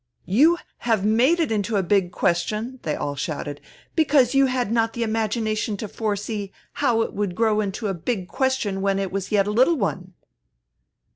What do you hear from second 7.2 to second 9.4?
grow into a big question when it was